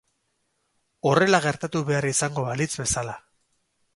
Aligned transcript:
Horrela 1.09 1.41
gertatu 1.43 1.83
behar 1.91 2.09
izango 2.13 2.45
balitz 2.49 2.71
bezala. 2.83 3.17